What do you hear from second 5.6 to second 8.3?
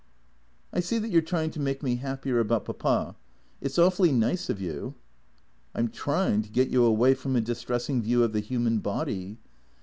I 'm trying to get you away from a distressing view